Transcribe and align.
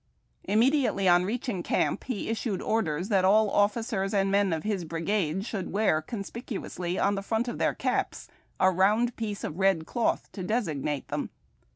Immediately 0.45 1.07
ou 1.07 1.23
reaching 1.23 1.61
camp, 1.61 2.05
he 2.05 2.29
issued 2.29 2.59
orders 2.59 3.09
that 3.09 3.23
all 3.23 3.51
officers 3.51 4.15
and 4.15 4.31
men 4.31 4.51
of 4.51 4.63
his 4.63 4.83
brigade 4.83 5.45
should 5.45 5.71
wear 5.71 6.01
conspicuously 6.01 6.97
on 6.97 7.13
the 7.13 7.21
front 7.21 7.47
of 7.47 7.59
their 7.59 7.75
caps 7.75 8.27
a 8.59 8.71
round 8.71 9.15
piece 9.15 9.43
of 9.43 9.59
red 9.59 9.85
cloth 9.85 10.27
to 10.31 10.41
designate 10.41 11.09
them. 11.09 11.29